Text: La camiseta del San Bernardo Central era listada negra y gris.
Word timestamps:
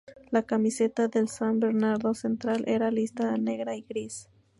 La 0.31 0.41
camiseta 0.47 1.07
del 1.09 1.27
San 1.29 1.59
Bernardo 1.59 2.15
Central 2.15 2.63
era 2.65 2.89
listada 2.89 3.37
negra 3.37 3.75
y 3.75 3.83
gris. 3.83 4.27